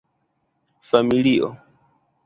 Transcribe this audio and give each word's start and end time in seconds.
familio 0.91 1.55